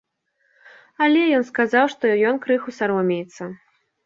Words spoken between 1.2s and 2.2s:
ён сказаў, што